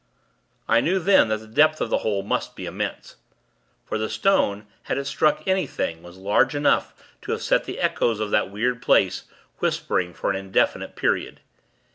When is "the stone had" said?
3.99-4.97